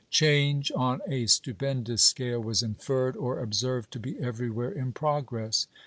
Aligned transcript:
Change 0.09 0.71
on 0.75 0.99
a 1.07 1.27
stupendous 1.27 2.01
scale 2.01 2.41
was 2.41 2.63
inferred 2.63 3.15
or 3.15 3.37
observed 3.39 3.93
to 3.93 3.99
be 3.99 4.17
everywhere 4.17 4.71
in 4.71 4.93
progress. 4.93 5.67